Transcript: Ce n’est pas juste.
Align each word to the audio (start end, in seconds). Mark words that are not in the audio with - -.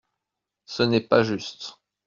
Ce 0.65 0.81
n’est 0.81 1.07
pas 1.07 1.21
juste. 1.21 1.77